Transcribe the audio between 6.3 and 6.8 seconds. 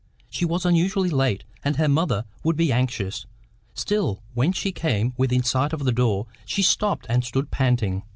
she